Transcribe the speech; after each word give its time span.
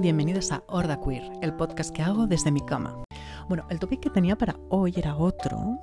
bienvenidos 0.00 0.50
a 0.50 0.64
Horda 0.66 0.98
Queer, 0.98 1.30
el 1.42 1.54
podcast 1.54 1.94
que 1.94 2.00
hago 2.02 2.26
desde 2.26 2.50
mi 2.50 2.60
cama. 2.60 3.04
Bueno, 3.48 3.66
el 3.68 3.78
topic 3.78 4.00
que 4.00 4.08
tenía 4.08 4.36
para 4.36 4.56
hoy 4.70 4.94
era 4.96 5.14
otro, 5.14 5.78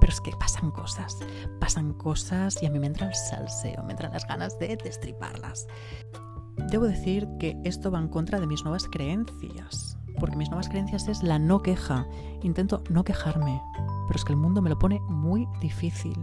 pero 0.00 0.12
es 0.12 0.20
que 0.20 0.30
pasan 0.38 0.70
cosas, 0.70 1.18
pasan 1.58 1.92
cosas 1.94 2.62
y 2.62 2.66
a 2.66 2.70
mí 2.70 2.78
me 2.78 2.86
entra 2.86 3.08
el 3.08 3.14
salseo, 3.16 3.82
me 3.82 3.92
entran 3.92 4.12
las 4.12 4.28
ganas 4.28 4.56
de 4.60 4.76
destriparlas. 4.76 5.66
Debo 6.70 6.84
decir 6.84 7.26
que 7.40 7.60
esto 7.64 7.90
va 7.90 7.98
en 7.98 8.08
contra 8.08 8.38
de 8.38 8.46
mis 8.46 8.62
nuevas 8.62 8.86
creencias, 8.86 9.98
porque 10.20 10.36
mis 10.36 10.50
nuevas 10.50 10.68
creencias 10.68 11.08
es 11.08 11.24
la 11.24 11.40
no 11.40 11.60
queja. 11.60 12.06
Intento 12.42 12.84
no 12.90 13.02
quejarme, 13.02 13.60
pero 14.06 14.16
es 14.16 14.24
que 14.24 14.34
el 14.34 14.38
mundo 14.38 14.62
me 14.62 14.70
lo 14.70 14.78
pone 14.78 15.00
muy 15.08 15.48
difícil. 15.60 16.16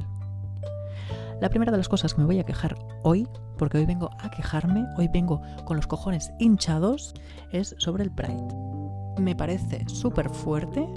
La 1.41 1.49
primera 1.49 1.71
de 1.71 1.77
las 1.77 1.89
cosas 1.89 2.13
que 2.13 2.21
me 2.21 2.27
voy 2.27 2.39
a 2.39 2.45
quejar 2.45 2.75
hoy, 3.03 3.27
porque 3.57 3.77
hoy 3.77 3.85
vengo 3.85 4.09
a 4.19 4.29
quejarme, 4.31 4.85
hoy 4.97 5.07
vengo 5.07 5.41
con 5.65 5.75
los 5.75 5.87
cojones 5.87 6.31
hinchados, 6.39 7.13
es 7.51 7.75
sobre 7.77 8.03
el 8.03 8.11
Pride. 8.11 8.47
Me 9.19 9.35
parece 9.35 9.83
súper 9.87 10.29
fuerte 10.29 10.87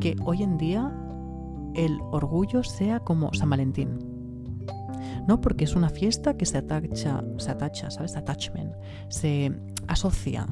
que 0.00 0.16
hoy 0.24 0.42
en 0.42 0.58
día 0.58 0.92
el 1.74 1.98
orgullo 2.10 2.64
sea 2.64 3.00
como 3.00 3.32
San 3.32 3.50
Valentín. 3.50 3.98
No 5.28 5.40
porque 5.40 5.64
es 5.64 5.76
una 5.76 5.90
fiesta 5.90 6.34
que 6.34 6.46
se 6.46 6.58
atacha, 6.58 7.22
se 7.36 7.50
atacha, 7.50 7.90
¿sabes? 7.90 8.16
Attachment. 8.16 8.74
Se 9.08 9.52
asocia 9.86 10.46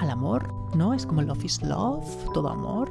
al 0.00 0.10
amor, 0.10 0.52
¿no? 0.74 0.94
Es 0.94 1.06
como 1.06 1.22
love 1.22 1.44
is 1.44 1.62
love, 1.62 2.04
todo 2.32 2.48
amor. 2.48 2.90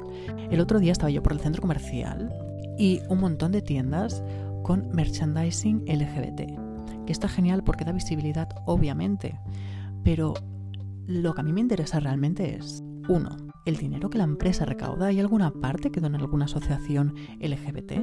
El 0.49 0.61
otro 0.61 0.80
día 0.80 0.91
estaba 0.94 1.09
yo 1.09 1.22
por 1.22 1.34
el 1.34 1.39
centro 1.39 1.61
comercial 1.61 2.34
y 2.77 3.02
un 3.09 3.20
montón 3.20 3.52
de 3.52 3.61
tiendas 3.61 4.23
con 4.67 4.89
merchandising 4.91 5.85
LGBT, 5.88 7.05
que 7.05 7.13
está 7.13 7.30
genial 7.30 7.63
porque 7.63 7.85
da 7.85 7.94
visibilidad, 7.94 8.49
obviamente, 8.66 9.39
pero 10.03 10.33
lo 11.08 11.33
que 11.33 11.39
a 11.39 11.44
mí 11.45 11.53
me 11.53 11.61
interesa 11.61 12.02
realmente 12.02 12.58
es, 12.58 12.83
uno, 13.08 13.30
el 13.66 13.77
dinero 13.77 14.09
que 14.09 14.17
la 14.17 14.25
empresa 14.25 14.66
recauda, 14.66 15.08
¿hay 15.08 15.22
alguna 15.22 15.52
parte 15.52 15.89
que 15.89 16.02
dona 16.02 16.17
alguna 16.17 16.45
asociación 16.45 17.16
LGBT? 17.39 17.94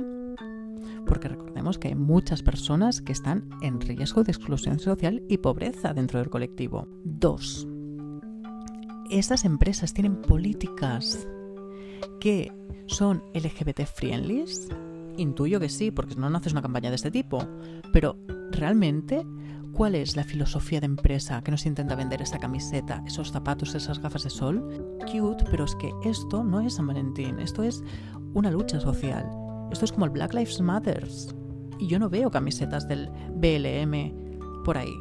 Porque 1.07 1.29
recordemos 1.29 1.77
que 1.77 1.89
hay 1.89 1.97
muchas 1.97 2.43
personas 2.43 3.03
que 3.03 3.13
están 3.13 3.51
en 3.61 3.79
riesgo 3.79 4.25
de 4.25 4.33
exclusión 4.33 4.79
social 4.79 5.23
y 5.29 5.37
pobreza 5.37 5.93
dentro 5.93 6.19
del 6.19 6.31
colectivo. 6.31 6.89
Dos, 7.05 7.69
estas 9.11 9.45
empresas 9.45 9.93
tienen 9.93 10.23
políticas 10.23 11.29
que 12.21 12.51
son 12.87 13.23
LGBT 13.35 13.81
friendly, 13.85 14.47
Intuyo 15.17 15.61
que 15.61 15.69
sí, 15.69 15.91
porque 15.91 16.17
no, 16.17 16.29
no 16.29 16.39
haces 16.39 16.53
una 16.53 16.63
campaña 16.63 16.91
de 16.91 16.97
este 16.97 17.11
tipo. 17.11 17.39
Pero, 17.93 18.17
¿realmente 18.51 19.25
cuál 19.73 19.95
es 19.95 20.17
la 20.17 20.25
filosofía 20.25 20.81
de 20.81 20.87
empresa 20.87 21.43
que 21.43 21.51
nos 21.51 21.67
intenta 21.67 21.97
vender 21.97 22.23
esa 22.23 22.39
camiseta, 22.39 23.03
esos 23.07 23.31
zapatos, 23.31 23.75
esas 23.75 24.01
gafas 24.01 24.25
de 24.25 24.31
sol? 24.31 24.97
Cute, 25.11 25.45
pero 25.51 25.65
es 25.65 25.75
que 25.77 25.93
esto 26.05 26.43
no 26.45 26.61
es 26.61 26.75
San 26.75 26.87
Valentín, 26.87 27.39
esto 27.39 27.63
es 27.63 27.83
una 28.35 28.51
lucha 28.51 28.81
social. 28.81 29.29
Esto 29.71 29.85
es 29.85 29.93
como 29.93 30.05
el 30.05 30.11
Black 30.11 30.35
Lives 30.35 30.61
Matter. 30.61 31.09
Y 31.79 31.89
yo 31.89 31.99
no 31.99 32.09
veo 32.09 32.31
camisetas 32.31 32.87
del 32.89 33.11
BLM 33.37 34.63
por 34.65 34.79
ahí. 34.79 34.95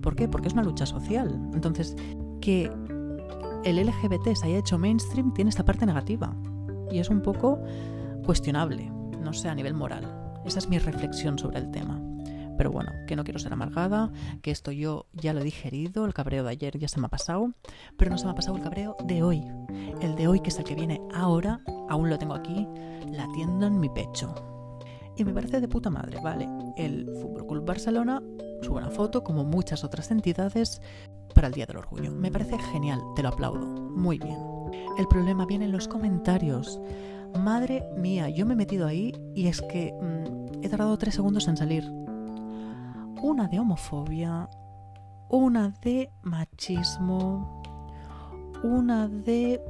¿Por 0.00 0.16
qué? 0.16 0.28
Porque 0.28 0.48
es 0.48 0.54
una 0.54 0.64
lucha 0.64 0.84
social. 0.84 1.50
Entonces, 1.54 1.96
que 2.40 2.70
el 3.64 3.86
LGBT 3.86 4.34
se 4.34 4.46
haya 4.46 4.58
hecho 4.58 4.78
mainstream 4.78 5.32
tiene 5.32 5.50
esta 5.50 5.64
parte 5.64 5.86
negativa. 5.86 6.36
Y 6.90 6.98
es 6.98 7.08
un 7.08 7.22
poco 7.22 7.58
cuestionable 8.24 8.92
no 9.22 9.32
sé, 9.32 9.48
a 9.48 9.54
nivel 9.54 9.74
moral. 9.74 10.04
Esa 10.44 10.58
es 10.58 10.68
mi 10.68 10.78
reflexión 10.78 11.38
sobre 11.38 11.58
el 11.58 11.70
tema. 11.70 12.00
Pero 12.56 12.70
bueno, 12.70 12.90
que 13.06 13.16
no 13.16 13.24
quiero 13.24 13.38
ser 13.38 13.52
amargada, 13.52 14.10
que 14.42 14.50
esto 14.50 14.72
yo 14.72 15.06
ya 15.12 15.32
lo 15.32 15.40
he 15.40 15.44
digerido, 15.44 16.04
el 16.04 16.14
cabreo 16.14 16.44
de 16.44 16.50
ayer 16.50 16.78
ya 16.78 16.88
se 16.88 17.00
me 17.00 17.06
ha 17.06 17.10
pasado, 17.10 17.52
pero 17.96 18.10
no 18.10 18.18
se 18.18 18.26
me 18.26 18.32
ha 18.32 18.34
pasado 18.34 18.56
el 18.56 18.62
cabreo 18.62 18.96
de 19.04 19.22
hoy. 19.22 19.42
El 20.00 20.14
de 20.16 20.28
hoy, 20.28 20.40
que 20.40 20.50
es 20.50 20.58
el 20.58 20.64
que 20.64 20.74
viene 20.74 21.00
ahora, 21.14 21.60
aún 21.88 22.10
lo 22.10 22.18
tengo 22.18 22.34
aquí, 22.34 22.68
latiendo 23.10 23.66
en 23.66 23.80
mi 23.80 23.88
pecho. 23.88 24.34
Y 25.16 25.24
me 25.24 25.32
parece 25.32 25.60
de 25.60 25.68
puta 25.68 25.90
madre, 25.90 26.20
¿vale? 26.22 26.48
El 26.76 27.06
Fútbol 27.20 27.46
Club 27.46 27.66
Barcelona 27.66 28.22
sube 28.62 28.78
una 28.78 28.90
foto, 28.90 29.22
como 29.22 29.44
muchas 29.44 29.84
otras 29.84 30.10
entidades, 30.10 30.80
para 31.34 31.48
el 31.48 31.54
Día 31.54 31.66
del 31.66 31.78
Orgullo. 31.78 32.10
Me 32.12 32.30
parece 32.30 32.58
genial, 32.58 33.00
te 33.16 33.22
lo 33.22 33.30
aplaudo. 33.30 33.66
Muy 33.66 34.18
bien. 34.18 34.38
El 34.98 35.08
problema 35.08 35.46
viene 35.46 35.66
en 35.66 35.72
los 35.72 35.88
comentarios. 35.88 36.80
Madre 37.38 37.88
mía, 37.96 38.28
yo 38.28 38.44
me 38.46 38.54
he 38.54 38.56
metido 38.56 38.86
ahí 38.86 39.14
y 39.34 39.46
es 39.46 39.62
que 39.62 39.92
mm, 39.92 40.64
he 40.64 40.68
tardado 40.68 40.96
tres 40.98 41.14
segundos 41.14 41.48
en 41.48 41.56
salir. 41.56 41.90
Una 43.22 43.48
de 43.48 43.58
homofobia, 43.58 44.48
una 45.28 45.70
de 45.82 46.10
machismo, 46.22 47.62
una 48.62 49.08
de... 49.08 49.60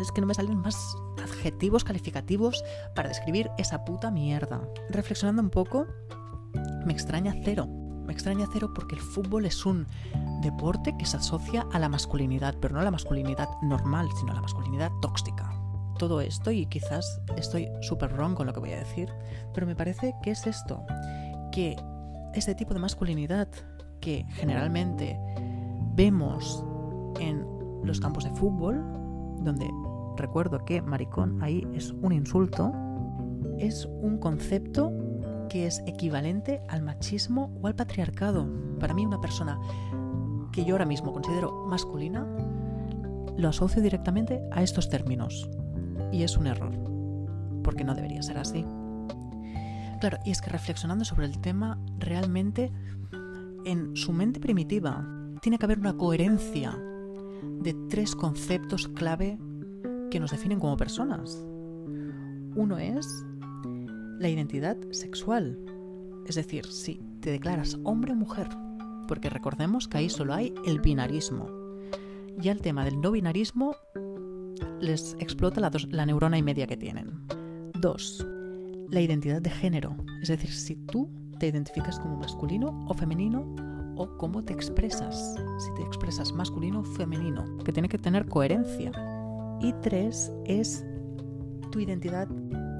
es 0.00 0.12
que 0.12 0.20
no 0.20 0.26
me 0.26 0.34
salen 0.34 0.58
más 0.58 0.96
adjetivos 1.22 1.84
calificativos 1.84 2.62
para 2.94 3.08
describir 3.08 3.50
esa 3.58 3.84
puta 3.84 4.10
mierda. 4.10 4.60
Reflexionando 4.90 5.42
un 5.42 5.50
poco, 5.50 5.86
me 6.86 6.92
extraña 6.92 7.34
cero. 7.44 7.66
Me 8.06 8.12
extraña 8.12 8.46
cero 8.50 8.72
porque 8.74 8.94
el 8.94 9.02
fútbol 9.02 9.44
es 9.44 9.66
un 9.66 9.86
deporte 10.40 10.94
que 10.98 11.04
se 11.04 11.18
asocia 11.18 11.66
a 11.72 11.78
la 11.78 11.88
masculinidad, 11.90 12.54
pero 12.58 12.74
no 12.74 12.80
a 12.80 12.84
la 12.84 12.90
masculinidad 12.90 13.48
normal, 13.62 14.08
sino 14.18 14.32
a 14.32 14.36
la 14.36 14.40
masculinidad 14.40 14.90
tóxica 15.02 15.47
todo 15.98 16.20
esto 16.20 16.50
y 16.50 16.66
quizás 16.66 17.20
estoy 17.36 17.68
súper 17.82 18.12
wrong 18.14 18.34
con 18.34 18.46
lo 18.46 18.52
que 18.52 18.60
voy 18.60 18.72
a 18.72 18.78
decir, 18.78 19.10
pero 19.52 19.66
me 19.66 19.76
parece 19.76 20.14
que 20.22 20.30
es 20.30 20.46
esto, 20.46 20.84
que 21.52 21.76
este 22.34 22.54
tipo 22.54 22.72
de 22.72 22.80
masculinidad 22.80 23.48
que 24.00 24.24
generalmente 24.30 25.18
vemos 25.94 26.64
en 27.20 27.44
los 27.82 28.00
campos 28.00 28.24
de 28.24 28.30
fútbol, 28.30 28.82
donde 29.40 29.68
recuerdo 30.16 30.64
que 30.64 30.80
maricón 30.80 31.42
ahí 31.42 31.66
es 31.74 31.92
un 31.92 32.12
insulto, 32.12 32.72
es 33.58 33.86
un 33.86 34.18
concepto 34.18 34.92
que 35.48 35.66
es 35.66 35.82
equivalente 35.86 36.60
al 36.68 36.82
machismo 36.82 37.50
o 37.62 37.66
al 37.66 37.74
patriarcado. 37.74 38.46
Para 38.78 38.94
mí 38.94 39.04
una 39.04 39.20
persona 39.20 39.58
que 40.52 40.64
yo 40.64 40.74
ahora 40.74 40.86
mismo 40.86 41.12
considero 41.12 41.64
masculina, 41.66 42.26
lo 43.36 43.48
asocio 43.48 43.82
directamente 43.82 44.42
a 44.50 44.62
estos 44.62 44.88
términos. 44.88 45.48
Y 46.12 46.22
es 46.22 46.36
un 46.36 46.46
error, 46.46 46.72
porque 47.62 47.84
no 47.84 47.94
debería 47.94 48.22
ser 48.22 48.38
así. 48.38 48.64
Claro, 50.00 50.18
y 50.24 50.30
es 50.30 50.40
que 50.40 50.50
reflexionando 50.50 51.04
sobre 51.04 51.26
el 51.26 51.40
tema, 51.40 51.78
realmente 51.98 52.72
en 53.64 53.96
su 53.96 54.12
mente 54.12 54.40
primitiva 54.40 55.06
tiene 55.42 55.58
que 55.58 55.66
haber 55.66 55.78
una 55.78 55.96
coherencia 55.96 56.76
de 57.60 57.74
tres 57.88 58.14
conceptos 58.14 58.88
clave 58.88 59.38
que 60.10 60.20
nos 60.20 60.30
definen 60.30 60.60
como 60.60 60.76
personas. 60.76 61.44
Uno 62.54 62.78
es 62.78 63.06
la 64.18 64.28
identidad 64.28 64.76
sexual, 64.90 65.58
es 66.26 66.34
decir, 66.34 66.66
si 66.66 67.00
te 67.20 67.30
declaras 67.30 67.78
hombre 67.84 68.12
o 68.12 68.16
mujer, 68.16 68.48
porque 69.06 69.30
recordemos 69.30 69.88
que 69.88 69.98
ahí 69.98 70.08
solo 70.08 70.34
hay 70.34 70.54
el 70.64 70.80
binarismo. 70.80 71.48
Ya 72.38 72.52
el 72.52 72.60
tema 72.60 72.84
del 72.84 73.00
no 73.00 73.10
binarismo 73.10 73.74
les 74.80 75.16
explota 75.20 75.60
la, 75.60 76.06
neurona 76.06 76.38
y 76.38 76.42
media 76.42 76.66
que 76.66 76.76
tienen. 76.76 77.12
Dos, 77.80 78.26
la 78.90 79.00
identidad 79.00 79.42
de 79.42 79.50
género, 79.50 79.96
es 80.22 80.28
decir, 80.28 80.52
si 80.52 80.76
tú 80.76 81.10
te 81.38 81.46
identificas 81.46 81.98
como 82.00 82.16
masculino 82.16 82.84
o 82.88 82.94
femenino 82.94 83.54
o 83.96 84.16
cómo 84.16 84.42
te 84.44 84.52
expresas, 84.52 85.34
si 85.58 85.74
te 85.74 85.82
expresas 85.82 86.32
masculino 86.32 86.80
o 86.80 86.84
femenino, 86.84 87.58
que 87.64 87.72
tiene 87.72 87.88
que 87.88 87.98
tener 87.98 88.26
coherencia. 88.26 88.92
Y 89.60 89.72
tres 89.82 90.32
es 90.44 90.84
tu 91.72 91.80
identidad 91.80 92.28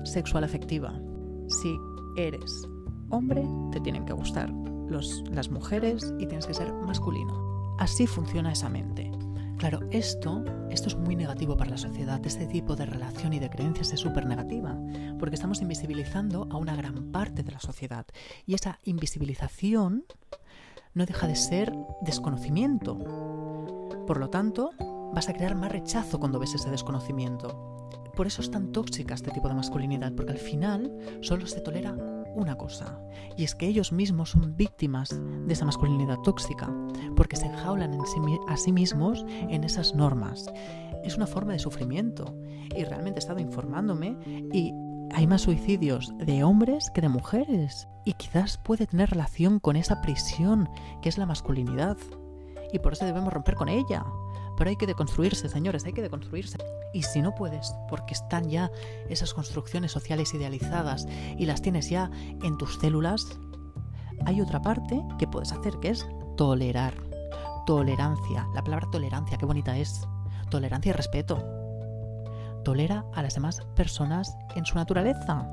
sexual 0.04 0.44
afectiva. 0.44 1.00
Si 1.48 1.76
eres 2.16 2.68
hombre, 3.10 3.44
te 3.72 3.80
tienen 3.80 4.04
que 4.04 4.12
gustar 4.12 4.52
las 4.90 5.50
mujeres 5.50 6.14
y 6.18 6.26
tienes 6.26 6.46
que 6.46 6.54
ser 6.54 6.72
masculino. 6.72 7.76
Así 7.78 8.06
funciona 8.06 8.52
esa 8.52 8.68
mente. 8.68 9.10
Claro, 9.58 9.80
esto, 9.90 10.44
esto 10.70 10.86
es 10.86 10.94
muy 10.94 11.16
negativo 11.16 11.56
para 11.56 11.70
la 11.70 11.76
sociedad. 11.76 12.24
Este 12.24 12.46
tipo 12.46 12.76
de 12.76 12.86
relación 12.86 13.32
y 13.32 13.40
de 13.40 13.50
creencias 13.50 13.92
es 13.92 13.98
súper 13.98 14.24
negativa, 14.24 14.78
porque 15.18 15.34
estamos 15.34 15.60
invisibilizando 15.60 16.46
a 16.48 16.56
una 16.56 16.76
gran 16.76 17.10
parte 17.10 17.42
de 17.42 17.50
la 17.50 17.58
sociedad. 17.58 18.06
Y 18.46 18.54
esa 18.54 18.78
invisibilización 18.84 20.04
no 20.94 21.06
deja 21.06 21.26
de 21.26 21.34
ser 21.34 21.72
desconocimiento. 22.02 22.98
Por 24.06 24.20
lo 24.20 24.30
tanto, 24.30 24.70
vas 25.12 25.28
a 25.28 25.32
crear 25.32 25.56
más 25.56 25.72
rechazo 25.72 26.20
cuando 26.20 26.38
ves 26.38 26.54
ese 26.54 26.70
desconocimiento. 26.70 27.88
Por 28.14 28.28
eso 28.28 28.42
es 28.42 28.52
tan 28.52 28.70
tóxica 28.70 29.14
este 29.14 29.32
tipo 29.32 29.48
de 29.48 29.54
masculinidad, 29.54 30.12
porque 30.12 30.32
al 30.32 30.38
final 30.38 31.18
solo 31.20 31.48
se 31.48 31.60
tolera 31.60 31.96
una 32.38 32.56
cosa, 32.56 32.98
y 33.36 33.44
es 33.44 33.54
que 33.54 33.66
ellos 33.66 33.92
mismos 33.92 34.30
son 34.30 34.56
víctimas 34.56 35.10
de 35.46 35.52
esa 35.52 35.64
masculinidad 35.64 36.18
tóxica, 36.18 36.72
porque 37.16 37.36
se 37.36 37.46
enjaulan 37.46 37.94
en 37.94 38.00
a 38.48 38.56
sí 38.56 38.72
mismos 38.72 39.24
en 39.28 39.64
esas 39.64 39.94
normas. 39.94 40.50
Es 41.04 41.16
una 41.16 41.26
forma 41.26 41.52
de 41.52 41.58
sufrimiento, 41.58 42.34
y 42.76 42.84
realmente 42.84 43.18
he 43.18 43.20
estado 43.20 43.40
informándome 43.40 44.16
y 44.52 44.72
hay 45.14 45.26
más 45.26 45.42
suicidios 45.42 46.12
de 46.18 46.44
hombres 46.44 46.90
que 46.90 47.00
de 47.00 47.08
mujeres, 47.08 47.88
y 48.04 48.12
quizás 48.14 48.58
puede 48.58 48.86
tener 48.86 49.10
relación 49.10 49.58
con 49.58 49.76
esa 49.76 50.00
prisión 50.00 50.68
que 51.02 51.08
es 51.08 51.18
la 51.18 51.26
masculinidad. 51.26 51.96
y 52.72 52.78
por 52.78 52.92
eso 52.92 53.06
debemos 53.06 53.32
romper 53.32 53.54
con 53.54 53.68
ella. 53.68 54.04
Pero 54.58 54.70
hay 54.70 54.76
que 54.76 54.88
deconstruirse, 54.88 55.48
señores, 55.48 55.84
hay 55.84 55.92
que 55.92 56.02
deconstruirse. 56.02 56.58
Y 56.92 57.04
si 57.04 57.22
no 57.22 57.32
puedes, 57.34 57.72
porque 57.88 58.14
están 58.14 58.50
ya 58.50 58.72
esas 59.08 59.32
construcciones 59.32 59.92
sociales 59.92 60.34
idealizadas 60.34 61.06
y 61.38 61.46
las 61.46 61.62
tienes 61.62 61.88
ya 61.88 62.10
en 62.42 62.58
tus 62.58 62.78
células, 62.80 63.38
hay 64.26 64.40
otra 64.40 64.60
parte 64.60 65.00
que 65.18 65.28
puedes 65.28 65.52
hacer, 65.52 65.78
que 65.80 65.90
es 65.90 66.06
tolerar. 66.36 66.94
Tolerancia. 67.66 68.46
La 68.54 68.64
palabra 68.64 68.88
tolerancia, 68.90 69.38
qué 69.38 69.46
bonita 69.46 69.78
es. 69.78 70.06
Tolerancia 70.50 70.90
y 70.90 70.92
respeto. 70.92 71.38
Tolera 72.64 73.04
a 73.14 73.22
las 73.22 73.34
demás 73.34 73.60
personas 73.76 74.36
en 74.56 74.66
su 74.66 74.74
naturaleza. 74.74 75.48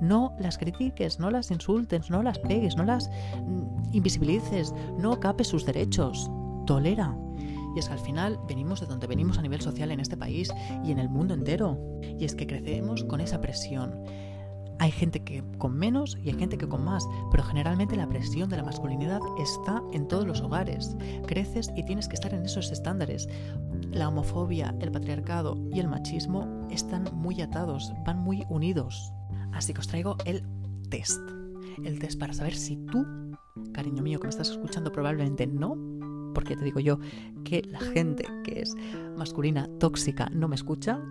No 0.00 0.34
las 0.38 0.56
critiques, 0.56 1.18
no 1.18 1.30
las 1.30 1.50
insultes, 1.50 2.08
no 2.08 2.22
las 2.22 2.38
pegues, 2.38 2.76
no 2.76 2.84
las 2.84 3.10
mm, 3.44 3.92
invisibilices, 3.94 4.72
no 4.98 5.20
capes 5.20 5.48
sus 5.48 5.66
derechos. 5.66 6.30
Tolera. 6.66 7.14
Y 7.78 7.80
es 7.80 7.86
que 7.86 7.94
al 7.94 8.00
final 8.00 8.40
venimos 8.48 8.80
de 8.80 8.86
donde 8.86 9.06
venimos 9.06 9.38
a 9.38 9.42
nivel 9.42 9.60
social 9.60 9.92
en 9.92 10.00
este 10.00 10.16
país 10.16 10.52
y 10.82 10.90
en 10.90 10.98
el 10.98 11.08
mundo 11.08 11.32
entero. 11.32 11.78
Y 12.18 12.24
es 12.24 12.34
que 12.34 12.44
crecemos 12.44 13.04
con 13.04 13.20
esa 13.20 13.40
presión. 13.40 14.02
Hay 14.80 14.90
gente 14.90 15.22
que 15.22 15.44
con 15.58 15.78
menos 15.78 16.18
y 16.20 16.30
hay 16.30 16.36
gente 16.36 16.58
que 16.58 16.66
con 16.66 16.82
más, 16.82 17.06
pero 17.30 17.44
generalmente 17.44 17.94
la 17.94 18.08
presión 18.08 18.48
de 18.48 18.56
la 18.56 18.64
masculinidad 18.64 19.20
está 19.40 19.80
en 19.92 20.08
todos 20.08 20.26
los 20.26 20.40
hogares. 20.40 20.96
Creces 21.28 21.70
y 21.76 21.84
tienes 21.84 22.08
que 22.08 22.16
estar 22.16 22.34
en 22.34 22.44
esos 22.44 22.72
estándares. 22.72 23.28
La 23.92 24.08
homofobia, 24.08 24.74
el 24.80 24.90
patriarcado 24.90 25.56
y 25.72 25.78
el 25.78 25.86
machismo 25.86 26.66
están 26.72 27.04
muy 27.12 27.40
atados, 27.42 27.92
van 28.04 28.18
muy 28.18 28.44
unidos. 28.48 29.12
Así 29.52 29.72
que 29.72 29.78
os 29.78 29.86
traigo 29.86 30.16
el 30.24 30.42
test. 30.90 31.20
El 31.84 32.00
test 32.00 32.18
para 32.18 32.32
saber 32.32 32.56
si 32.56 32.76
tú, 32.76 33.06
cariño 33.72 34.02
mío 34.02 34.18
que 34.18 34.26
me 34.26 34.30
estás 34.30 34.50
escuchando, 34.50 34.90
probablemente 34.90 35.46
no, 35.46 35.97
porque 36.38 36.54
te 36.54 36.64
digo 36.64 36.78
yo 36.78 37.00
que 37.42 37.62
la 37.62 37.80
gente 37.80 38.24
que 38.44 38.60
es 38.60 38.76
masculina 39.16 39.68
tóxica 39.80 40.30
no 40.32 40.46
me 40.46 40.54
escucha, 40.54 41.02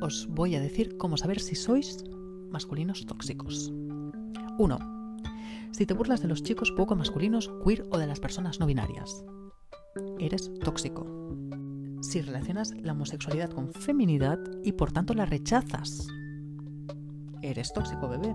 os 0.00 0.26
voy 0.26 0.56
a 0.56 0.60
decir 0.60 0.96
cómo 0.96 1.16
saber 1.16 1.38
si 1.38 1.54
sois 1.54 2.02
masculinos 2.50 3.06
tóxicos. 3.06 3.72
1. 4.58 4.78
Si 5.70 5.86
te 5.86 5.94
burlas 5.94 6.22
de 6.22 6.26
los 6.26 6.42
chicos 6.42 6.72
poco 6.72 6.96
masculinos, 6.96 7.52
queer 7.64 7.86
o 7.92 7.98
de 7.98 8.08
las 8.08 8.18
personas 8.18 8.58
no 8.58 8.66
binarias. 8.66 9.24
Eres 10.18 10.50
tóxico. 10.58 11.06
Si 12.00 12.20
relacionas 12.20 12.72
la 12.82 12.94
homosexualidad 12.94 13.50
con 13.50 13.72
feminidad 13.72 14.40
y 14.64 14.72
por 14.72 14.90
tanto 14.90 15.14
la 15.14 15.24
rechazas. 15.24 16.08
Eres 17.42 17.72
tóxico, 17.72 18.08
bebé. 18.08 18.34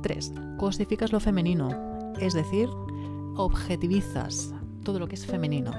3. 0.00 0.32
Cosificas 0.56 1.12
lo 1.12 1.20
femenino, 1.20 1.68
es 2.18 2.32
decir, 2.32 2.70
objetivizas 3.36 4.54
todo 4.90 4.98
lo 4.98 5.06
que 5.06 5.14
es 5.14 5.24
femenino. 5.24 5.70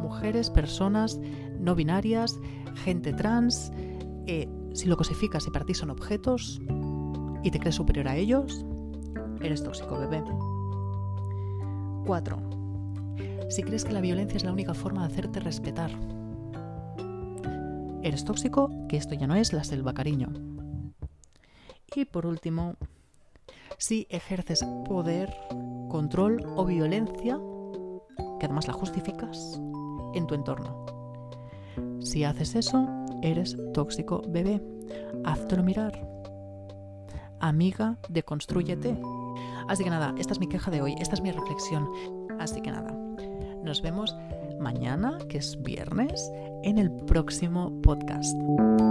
Mujeres, 0.00 0.48
personas 0.48 1.18
no 1.58 1.74
binarias, 1.74 2.38
gente 2.84 3.12
trans. 3.12 3.72
Eh, 4.28 4.48
si 4.74 4.86
lo 4.86 4.96
cosificas 4.96 5.44
y 5.48 5.50
para 5.50 5.64
ti 5.64 5.74
son 5.74 5.90
objetos 5.90 6.60
y 7.42 7.50
te 7.50 7.58
crees 7.58 7.74
superior 7.74 8.06
a 8.06 8.14
ellos, 8.14 8.64
eres 9.40 9.64
tóxico, 9.64 9.98
bebé. 9.98 10.22
4. 12.06 12.38
Si 13.48 13.64
crees 13.64 13.84
que 13.84 13.92
la 13.92 14.00
violencia 14.00 14.36
es 14.36 14.44
la 14.44 14.52
única 14.52 14.72
forma 14.72 15.00
de 15.00 15.12
hacerte 15.12 15.40
respetar, 15.40 15.90
eres 18.04 18.24
tóxico, 18.24 18.70
que 18.88 18.98
esto 18.98 19.16
ya 19.16 19.26
no 19.26 19.34
es 19.34 19.52
la 19.52 19.64
selva, 19.64 19.94
cariño. 19.94 20.28
Y 21.96 22.04
por 22.04 22.24
último, 22.24 22.76
si 23.78 24.06
ejerces 24.10 24.64
poder, 24.86 25.36
control 25.88 26.44
o 26.54 26.64
violencia 26.64 27.40
que 28.40 28.46
además 28.46 28.66
la 28.66 28.72
justificas 28.72 29.60
en 30.14 30.26
tu 30.26 30.34
entorno. 30.34 30.84
Si 32.00 32.24
haces 32.24 32.56
eso, 32.56 32.88
eres 33.22 33.56
tóxico 33.72 34.22
bebé. 34.28 34.60
Háztelo 35.24 35.62
mirar. 35.62 35.92
Amiga, 37.38 37.96
deconstrúyete. 38.08 39.00
Así 39.68 39.84
que 39.84 39.90
nada, 39.90 40.14
esta 40.18 40.32
es 40.32 40.40
mi 40.40 40.48
queja 40.48 40.70
de 40.70 40.82
hoy, 40.82 40.94
esta 40.98 41.14
es 41.14 41.22
mi 41.22 41.30
reflexión. 41.30 41.88
Así 42.38 42.60
que 42.60 42.70
nada, 42.70 42.92
nos 43.62 43.82
vemos 43.82 44.16
mañana, 44.58 45.18
que 45.28 45.38
es 45.38 45.60
viernes, 45.62 46.30
en 46.62 46.78
el 46.78 46.90
próximo 46.90 47.80
podcast. 47.82 48.36